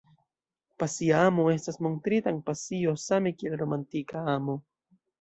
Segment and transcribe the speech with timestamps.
[0.83, 4.63] Pasia amo estas montrita en pasio same kiel romantika amo.